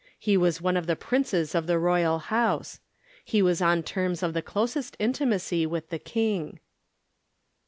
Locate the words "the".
0.87-0.95, 1.67-1.77, 4.33-4.41, 5.89-5.99